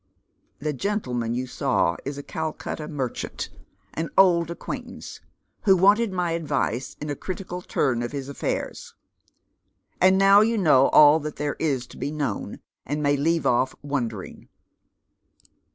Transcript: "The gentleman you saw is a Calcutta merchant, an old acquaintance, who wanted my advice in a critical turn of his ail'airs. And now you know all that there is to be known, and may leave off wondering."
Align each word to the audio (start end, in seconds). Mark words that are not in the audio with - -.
"The 0.57 0.73
gentleman 0.73 1.35
you 1.35 1.45
saw 1.45 1.95
is 2.05 2.17
a 2.17 2.23
Calcutta 2.23 2.87
merchant, 2.87 3.49
an 3.93 4.09
old 4.17 4.49
acquaintance, 4.49 5.19
who 5.65 5.77
wanted 5.77 6.11
my 6.11 6.31
advice 6.31 6.95
in 6.99 7.11
a 7.11 7.15
critical 7.15 7.61
turn 7.61 8.01
of 8.01 8.11
his 8.11 8.27
ail'airs. 8.27 8.95
And 10.01 10.17
now 10.17 10.41
you 10.41 10.57
know 10.57 10.87
all 10.87 11.19
that 11.19 11.35
there 11.35 11.55
is 11.59 11.85
to 11.85 11.97
be 11.97 12.11
known, 12.11 12.61
and 12.83 13.03
may 13.03 13.15
leave 13.15 13.45
off 13.45 13.75
wondering." 13.83 14.49